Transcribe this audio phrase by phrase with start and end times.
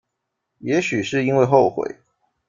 [0.57, 1.95] 也许是因为后悔